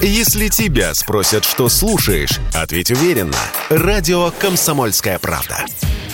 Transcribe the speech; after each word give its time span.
Если 0.00 0.46
тебя 0.46 0.94
спросят, 0.94 1.44
что 1.44 1.68
слушаешь, 1.68 2.38
ответь 2.54 2.92
уверенно. 2.92 3.36
Радио 3.68 4.30
«Комсомольская 4.30 5.18
правда». 5.18 5.64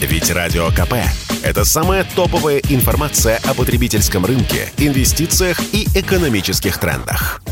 Ведь 0.00 0.30
Радио 0.30 0.68
КП– 0.70 0.94
это 1.42 1.66
самая 1.66 2.04
топовая 2.16 2.62
информация 2.70 3.38
о 3.44 3.52
потребительском 3.52 4.24
рынке, 4.24 4.72
инвестициях 4.78 5.60
и 5.74 5.86
экономических 5.94 6.78
трендах. 6.78 7.42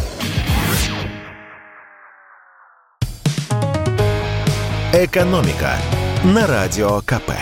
«Экономика» 4.95 5.77
на 6.25 6.46
Радио 6.46 7.03
КП. 7.03 7.33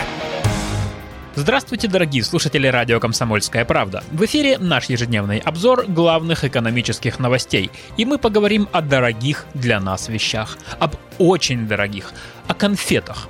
Здравствуйте, 1.33 1.87
дорогие 1.87 2.25
слушатели 2.25 2.67
радио 2.67 2.99
«Комсомольская 2.99 3.63
правда». 3.63 4.03
В 4.11 4.25
эфире 4.25 4.57
наш 4.57 4.89
ежедневный 4.89 5.37
обзор 5.37 5.85
главных 5.87 6.43
экономических 6.43 7.19
новостей. 7.19 7.71
И 7.95 8.03
мы 8.03 8.17
поговорим 8.17 8.67
о 8.73 8.81
дорогих 8.81 9.45
для 9.53 9.79
нас 9.79 10.09
вещах. 10.09 10.57
Об 10.77 10.95
очень 11.19 11.69
дорогих. 11.69 12.11
О 12.49 12.53
конфетах. 12.53 13.29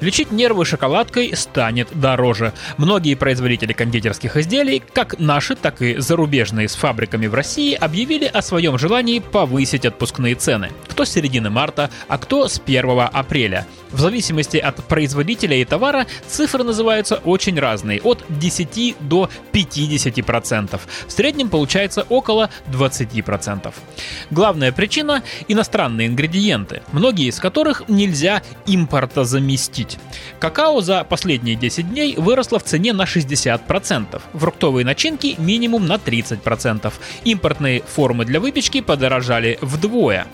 Лечить 0.00 0.30
нервы 0.30 0.64
шоколадкой 0.64 1.36
станет 1.36 1.88
дороже. 1.92 2.52
Многие 2.76 3.14
производители 3.14 3.72
кондитерских 3.72 4.36
изделий, 4.36 4.82
как 4.92 5.18
наши, 5.18 5.54
так 5.56 5.82
и 5.82 5.96
зарубежные 5.96 6.68
с 6.68 6.74
фабриками 6.74 7.26
в 7.26 7.34
России, 7.34 7.74
объявили 7.74 8.26
о 8.26 8.42
своем 8.42 8.78
желании 8.78 9.18
повысить 9.20 9.84
отпускные 9.84 10.34
цены. 10.34 10.70
Кто 10.88 11.04
с 11.04 11.10
середины 11.10 11.50
марта, 11.50 11.90
а 12.08 12.18
кто 12.18 12.48
с 12.48 12.60
1 12.64 13.08
апреля. 13.12 13.66
В 13.90 14.00
зависимости 14.00 14.56
от 14.56 14.82
производителя 14.84 15.56
и 15.56 15.64
товара 15.64 16.06
цифры 16.26 16.64
называются 16.64 17.16
очень 17.16 17.58
разные, 17.58 18.00
от 18.00 18.24
10 18.28 18.96
до 19.00 19.28
50%. 19.52 20.80
В 21.06 21.12
среднем 21.12 21.50
получается 21.50 22.06
около 22.08 22.48
20%. 22.68 23.72
Главная 24.30 24.72
причина– 24.72 25.22
иностранные 25.48 26.08
ингредиенты, 26.08 26.82
многие 26.92 27.28
из 27.28 27.38
которых 27.38 27.82
нельзя 27.88 28.42
импорта 28.66 29.24
заместить. 29.52 29.98
Какао 30.40 30.80
за 30.80 31.04
последние 31.04 31.56
10 31.56 31.90
дней 31.90 32.14
выросло 32.16 32.58
в 32.58 32.64
цене 32.64 32.92
на 32.92 33.02
60%, 33.02 34.20
фруктовые 34.34 34.84
начинки 34.84 35.34
минимум 35.38 35.86
на 35.86 35.94
30%, 35.94 36.92
импортные 37.24 37.82
формы 37.82 38.24
для 38.24 38.40
выпечки 38.40 38.80
подорожали 38.80 39.58
вдвое. 39.60 40.26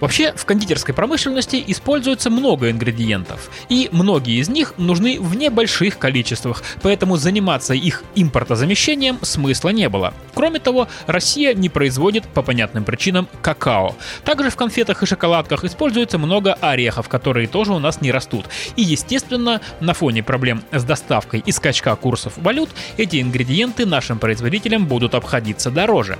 Вообще, 0.00 0.32
в 0.34 0.44
кондитерской 0.44 0.94
промышленности 0.94 1.62
используется 1.66 2.30
много 2.30 2.70
ингредиентов, 2.70 3.50
и 3.68 3.88
многие 3.92 4.40
из 4.40 4.48
них 4.48 4.74
нужны 4.76 5.18
в 5.20 5.36
небольших 5.36 5.98
количествах, 5.98 6.62
поэтому 6.82 7.16
заниматься 7.16 7.74
их 7.74 8.04
импортозамещением 8.14 9.18
смысла 9.22 9.70
не 9.70 9.88
было. 9.88 10.12
Кроме 10.34 10.58
того, 10.58 10.88
Россия 11.06 11.54
не 11.54 11.68
производит 11.68 12.24
по 12.24 12.42
понятным 12.42 12.84
причинам 12.84 13.28
какао. 13.40 13.96
Также 14.24 14.50
в 14.50 14.56
конфетах 14.56 15.02
и 15.02 15.06
шоколадках 15.06 15.64
используется 15.64 16.18
много 16.18 16.54
орехов, 16.54 17.08
которые 17.08 17.48
тоже 17.48 17.72
у 17.72 17.78
нас 17.78 18.00
не 18.00 18.12
растут. 18.12 18.46
И, 18.76 18.82
естественно, 18.82 19.60
на 19.80 19.94
фоне 19.94 20.22
проблем 20.22 20.62
с 20.72 20.84
доставкой 20.84 21.42
и 21.44 21.52
скачка 21.52 21.96
курсов 21.96 22.34
валют, 22.36 22.70
эти 22.96 23.20
ингредиенты 23.20 23.86
нашим 23.86 24.18
производителям 24.18 24.86
будут 24.86 25.14
обходиться 25.14 25.70
дороже. 25.70 26.18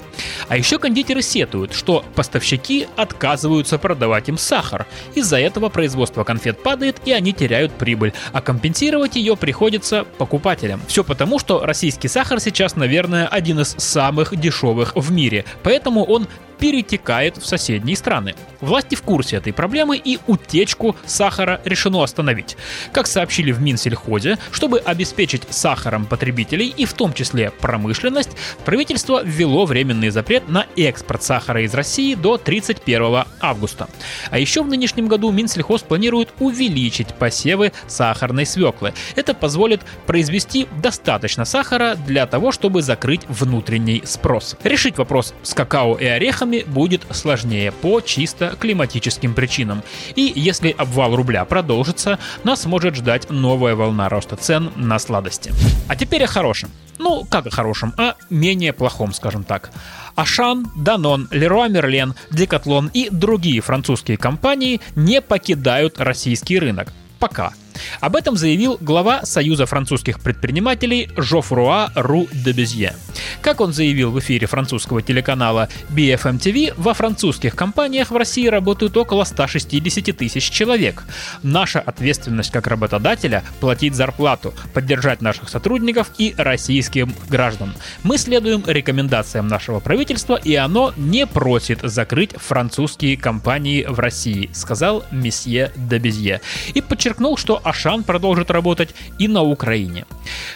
А 0.48 0.56
еще 0.56 0.78
кондитеры 0.78 1.22
сетуют, 1.22 1.74
что 1.74 2.04
поставщики 2.14 2.86
отказывают 2.96 3.65
отказываются 3.66 3.78
продавать 3.78 4.28
им 4.28 4.38
сахар. 4.38 4.86
Из-за 5.14 5.38
этого 5.38 5.68
производство 5.68 6.24
конфет 6.24 6.62
падает 6.62 6.96
и 7.04 7.12
они 7.12 7.32
теряют 7.32 7.72
прибыль, 7.72 8.12
а 8.32 8.40
компенсировать 8.40 9.16
ее 9.16 9.36
приходится 9.36 10.04
покупателям. 10.18 10.80
Все 10.86 11.02
потому, 11.02 11.38
что 11.38 11.64
российский 11.64 12.08
сахар 12.08 12.40
сейчас, 12.40 12.76
наверное, 12.76 13.26
один 13.26 13.60
из 13.60 13.74
самых 13.78 14.36
дешевых 14.36 14.92
в 14.94 15.10
мире, 15.12 15.44
поэтому 15.62 16.04
он 16.04 16.26
перетекает 16.66 17.36
в 17.36 17.46
соседние 17.46 17.94
страны. 17.94 18.34
Власти 18.60 18.96
в 18.96 19.02
курсе 19.02 19.36
этой 19.36 19.52
проблемы 19.52 19.96
и 19.96 20.18
утечку 20.26 20.96
сахара 21.06 21.60
решено 21.64 22.02
остановить. 22.02 22.56
Как 22.90 23.06
сообщили 23.06 23.52
в 23.52 23.60
Минсельхозе, 23.60 24.36
чтобы 24.50 24.80
обеспечить 24.80 25.42
сахаром 25.48 26.06
потребителей 26.06 26.74
и 26.76 26.84
в 26.84 26.94
том 26.94 27.12
числе 27.12 27.52
промышленность, 27.52 28.30
правительство 28.64 29.22
ввело 29.22 29.64
временный 29.64 30.10
запрет 30.10 30.48
на 30.48 30.66
экспорт 30.76 31.22
сахара 31.22 31.62
из 31.62 31.72
России 31.72 32.16
до 32.16 32.36
31 32.36 33.26
августа. 33.40 33.88
А 34.32 34.38
еще 34.40 34.64
в 34.64 34.66
нынешнем 34.66 35.06
году 35.06 35.30
Минсельхоз 35.30 35.82
планирует 35.82 36.30
увеличить 36.40 37.14
посевы 37.14 37.72
сахарной 37.86 38.44
свеклы. 38.44 38.92
Это 39.14 39.34
позволит 39.34 39.82
произвести 40.06 40.66
достаточно 40.82 41.44
сахара 41.44 41.94
для 41.94 42.26
того, 42.26 42.50
чтобы 42.50 42.82
закрыть 42.82 43.22
внутренний 43.28 44.02
спрос. 44.04 44.56
Решить 44.64 44.98
вопрос 44.98 45.32
с 45.44 45.54
какао 45.54 45.94
и 45.94 46.06
орехами 46.06 46.55
орехами 46.56 46.72
будет 46.72 47.06
сложнее 47.10 47.72
по 47.72 48.00
чисто 48.00 48.56
климатическим 48.58 49.34
причинам. 49.34 49.82
И 50.14 50.32
если 50.34 50.74
обвал 50.76 51.16
рубля 51.16 51.44
продолжится, 51.44 52.18
нас 52.44 52.66
может 52.66 52.96
ждать 52.96 53.30
новая 53.30 53.74
волна 53.74 54.08
роста 54.08 54.36
цен 54.36 54.70
на 54.76 54.98
сладости. 54.98 55.52
А 55.88 55.96
теперь 55.96 56.24
о 56.24 56.26
хорошем. 56.26 56.70
Ну, 56.98 57.24
как 57.30 57.46
о 57.46 57.50
хорошем, 57.50 57.92
о 57.98 58.14
менее 58.30 58.72
плохом, 58.72 59.12
скажем 59.12 59.44
так. 59.44 59.70
Ашан, 60.14 60.66
Данон, 60.76 61.28
Леруа 61.30 61.68
Мерлен, 61.68 62.14
Декатлон 62.30 62.90
и 62.94 63.08
другие 63.10 63.60
французские 63.60 64.16
компании 64.16 64.80
не 64.94 65.20
покидают 65.20 66.00
российский 66.00 66.58
рынок. 66.58 66.92
Пока. 67.18 67.52
Об 68.00 68.16
этом 68.16 68.36
заявил 68.36 68.78
глава 68.80 69.24
Союза 69.24 69.66
французских 69.66 70.20
предпринимателей 70.20 71.10
Жофруа 71.16 71.90
Ру 71.94 72.28
де 72.32 72.52
Безье. 72.52 72.94
Как 73.40 73.60
он 73.60 73.72
заявил 73.72 74.10
в 74.10 74.18
эфире 74.18 74.46
французского 74.46 75.02
телеканала 75.02 75.68
BFM 75.90 76.38
TV, 76.38 76.74
во 76.76 76.94
французских 76.94 77.54
компаниях 77.54 78.10
в 78.10 78.16
России 78.16 78.46
работают 78.46 78.96
около 78.96 79.24
160 79.24 80.16
тысяч 80.16 80.50
человек. 80.50 81.04
Наша 81.42 81.80
ответственность 81.80 82.50
как 82.50 82.66
работодателя– 82.66 83.44
платить 83.60 83.94
зарплату, 83.94 84.54
поддержать 84.74 85.22
наших 85.22 85.48
сотрудников 85.48 86.10
и 86.18 86.34
российским 86.36 87.14
граждан. 87.28 87.74
Мы 88.02 88.18
следуем 88.18 88.64
рекомендациям 88.66 89.48
нашего 89.48 89.80
правительства, 89.80 90.36
и 90.42 90.54
оно 90.54 90.92
не 90.96 91.26
просит 91.26 91.80
закрыть 91.82 92.32
французские 92.36 93.16
компании 93.16 93.84
в 93.88 93.98
России, 93.98 94.50
сказал 94.52 95.04
месье 95.10 95.72
де 95.76 95.98
Безье. 95.98 96.40
И 96.74 96.80
подчеркнул, 96.80 97.36
что 97.36 97.60
Ашан 97.66 98.04
продолжит 98.04 98.50
работать 98.50 98.94
и 99.18 99.26
на 99.26 99.42
Украине. 99.42 100.06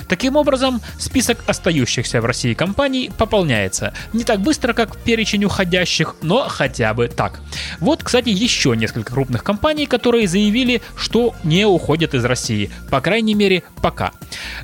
Таким 0.08 0.36
образом, 0.36 0.80
список 0.98 1.38
остающихся 1.46 2.20
в 2.20 2.24
России 2.24 2.54
компаний 2.54 3.10
пополняется. 3.18 3.92
Не 4.12 4.24
так 4.24 4.40
быстро, 4.40 4.72
как 4.72 4.96
перечень 4.98 5.44
уходящих, 5.44 6.14
но 6.22 6.48
хотя 6.48 6.94
бы 6.94 7.08
так. 7.08 7.40
Вот, 7.80 8.04
кстати, 8.04 8.28
еще 8.28 8.76
несколько 8.76 9.12
крупных 9.12 9.42
компаний, 9.42 9.86
которые 9.86 10.28
заявили, 10.28 10.82
что 10.96 11.34
не 11.42 11.64
уходят 11.64 12.14
из 12.14 12.24
России. 12.24 12.70
По 12.90 13.00
крайней 13.00 13.34
мере, 13.34 13.64
пока. 13.82 14.12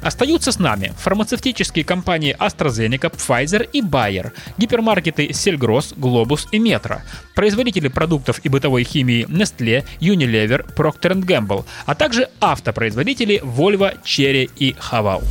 Остаются 0.02 0.52
с 0.52 0.58
нами 0.58 0.92
фармацевтические 0.98 1.84
компании 1.84 2.36
AstraZeneca, 2.38 3.12
Pfizer 3.12 3.68
и 3.72 3.80
Bayer, 3.80 4.32
гипермаркеты 4.58 5.32
Сельгрос, 5.32 5.94
Globus 5.96 6.46
и 6.52 6.58
Metro, 6.58 7.00
производители 7.34 7.88
продуктов 7.88 8.40
и 8.44 8.48
бытовой 8.48 8.84
химии 8.84 9.26
Nestle, 9.26 9.84
Unilever, 10.00 10.64
Procter 10.74 11.14
Gamble, 11.14 11.64
а 11.86 11.94
также 11.94 12.28
автопроизводители 12.40 13.40
Volvo, 13.42 13.92
Chery 14.04 14.50
и 14.56 14.74
Haval. 14.90 15.22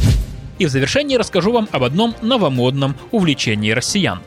И 0.57 0.65
в 0.65 0.69
завершении 0.69 1.17
расскажу 1.17 1.51
вам 1.51 1.67
об 1.71 1.83
одном 1.83 2.15
новомодном 2.21 2.95
увлечении 3.11 3.71
россиян. 3.71 4.21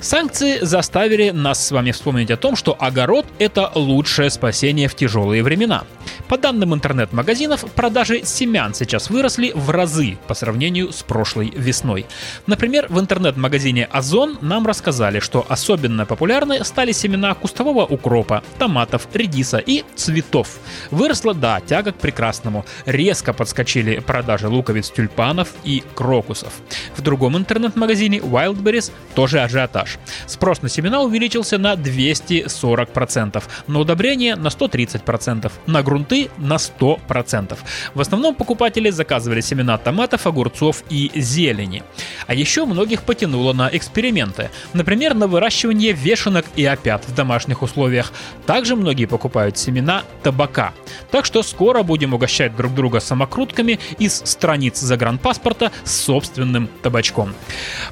Санкции 0.00 0.58
заставили 0.60 1.30
нас 1.30 1.66
с 1.66 1.70
вами 1.70 1.90
вспомнить 1.90 2.30
о 2.30 2.36
том, 2.36 2.54
что 2.54 2.76
огород– 2.78 3.26
это 3.38 3.72
лучшее 3.74 4.30
спасение 4.30 4.88
в 4.88 4.94
тяжелые 4.94 5.42
времена. 5.42 5.84
По 6.28 6.36
данным 6.36 6.74
интернет-магазинов, 6.74 7.64
продажи 7.74 8.22
семян 8.24 8.74
сейчас 8.74 9.10
выросли 9.10 9.52
в 9.54 9.70
разы 9.70 10.18
по 10.26 10.34
сравнению 10.34 10.92
с 10.92 11.04
прошлой 11.04 11.50
весной. 11.50 12.04
Например, 12.48 12.86
в 12.88 12.98
интернет-магазине 12.98 13.84
Озон 13.84 14.36
нам 14.40 14.66
рассказали, 14.66 15.20
что 15.20 15.46
особенно 15.48 16.04
популярны 16.04 16.64
стали 16.64 16.90
семена 16.90 17.34
кустового 17.34 17.84
укропа, 17.84 18.42
томатов, 18.58 19.06
редиса 19.14 19.58
и 19.58 19.84
цветов. 19.94 20.58
Выросла, 20.90 21.32
да, 21.32 21.60
тяга 21.60 21.92
к 21.92 21.96
прекрасному. 21.96 22.64
Резко 22.86 23.32
подскочили 23.32 24.00
продажи 24.00 24.48
луковиц 24.48 24.90
тюльпанов 24.90 25.50
и 25.62 25.84
крокусов. 25.94 26.54
В 26.96 27.02
другом 27.02 27.36
интернет-магазине 27.36 28.18
Wildberries 28.18 28.90
тоже 29.14 29.40
ажиотаж. 29.42 29.98
Спрос 30.26 30.60
на 30.62 30.68
семена 30.68 31.02
увеличился 31.02 31.56
на 31.56 31.74
240%, 31.74 33.42
на 33.68 33.78
удобрения 33.78 34.34
на 34.34 34.48
130%, 34.48 35.52
на 35.66 35.82
грунты 35.84 36.15
кусты 36.16 36.30
на 36.38 36.56
100%. 36.56 37.58
В 37.94 38.00
основном 38.00 38.34
покупатели 38.34 38.90
заказывали 38.90 39.40
семена 39.40 39.78
томатов, 39.78 40.26
огурцов 40.26 40.82
и 40.90 41.10
зелени. 41.14 41.82
А 42.26 42.34
еще 42.34 42.64
многих 42.64 43.02
потянуло 43.02 43.52
на 43.52 43.68
эксперименты. 43.72 44.50
Например, 44.74 45.14
на 45.14 45.26
выращивание 45.26 45.92
вешенок 45.92 46.44
и 46.56 46.64
опят 46.64 47.04
в 47.06 47.14
домашних 47.14 47.62
условиях. 47.62 48.12
Также 48.46 48.76
многие 48.76 49.06
покупают 49.06 49.58
семена 49.58 50.02
табака. 50.22 50.72
Так 51.10 51.24
что 51.24 51.42
скоро 51.42 51.82
будем 51.82 52.14
угощать 52.14 52.56
друг 52.56 52.74
друга 52.74 53.00
самокрутками 53.00 53.78
из 53.98 54.22
страниц 54.24 54.78
загранпаспорта 54.78 55.70
с 55.84 56.00
собственным 56.00 56.68
табачком. 56.82 57.34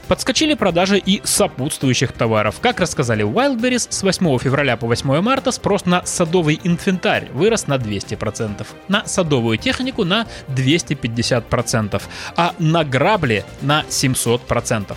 Подскочили 0.09 0.55
продажи 0.55 0.99
и 0.99 1.21
сопутствующих 1.25 2.13
товаров. 2.13 2.57
Как 2.61 2.81
рассказали 2.81 3.25
Wildberries, 3.25 3.87
с 3.91 4.03
8 4.03 4.39
февраля 4.39 4.77
по 4.77 4.87
8 4.87 5.21
марта 5.21 5.53
спрос 5.53 5.87
на 5.87 6.05
садовый 6.05 6.61
инвентарь 6.65 7.29
вырос 7.33 7.67
на 7.67 7.79
200%, 8.15 8.67
на 8.89 9.07
садовую 9.07 9.59
технику 9.59 10.05
на 10.05 10.27
250%, 10.49 12.03
а 12.37 12.53
на 12.59 12.85
грабли 12.85 13.45
на 13.63 13.83
700%. 13.83 14.97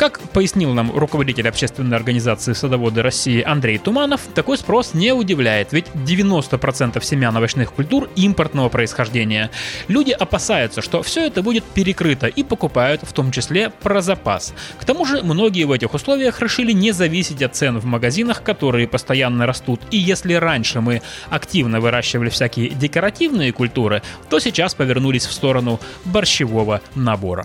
Как 0.00 0.18
пояснил 0.18 0.72
нам 0.72 0.96
руководитель 0.96 1.46
общественной 1.46 1.94
организации 1.94 2.54
«Садоводы 2.54 3.02
России» 3.02 3.42
Андрей 3.42 3.76
Туманов, 3.76 4.22
такой 4.34 4.56
спрос 4.56 4.94
не 4.94 5.12
удивляет, 5.12 5.74
ведь 5.74 5.88
90% 5.88 7.04
семян 7.04 7.36
овощных 7.36 7.74
культур 7.74 8.08
импортного 8.16 8.70
происхождения. 8.70 9.50
Люди 9.88 10.12
опасаются, 10.12 10.80
что 10.80 11.02
все 11.02 11.26
это 11.26 11.42
будет 11.42 11.64
перекрыто 11.64 12.28
и 12.28 12.42
покупают 12.42 13.02
в 13.02 13.12
том 13.12 13.30
числе 13.30 13.68
про 13.68 14.00
запас. 14.00 14.54
К 14.78 14.86
тому 14.86 15.04
же 15.04 15.22
многие 15.22 15.64
в 15.64 15.72
этих 15.72 15.92
условиях 15.92 16.40
решили 16.40 16.72
не 16.72 16.92
зависеть 16.92 17.42
от 17.42 17.54
цен 17.54 17.78
в 17.78 17.84
магазинах, 17.84 18.42
которые 18.42 18.88
постоянно 18.88 19.44
растут. 19.46 19.82
И 19.90 19.98
если 19.98 20.32
раньше 20.32 20.80
мы 20.80 21.02
активно 21.28 21.78
выращивали 21.78 22.30
всякие 22.30 22.70
декоративные 22.70 23.52
культуры, 23.52 24.00
то 24.30 24.38
сейчас 24.38 24.74
повернулись 24.74 25.26
в 25.26 25.32
сторону 25.34 25.78
борщевого 26.06 26.80
набора. 26.94 27.44